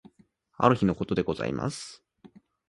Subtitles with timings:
[0.57, 2.03] ある日の事でございます。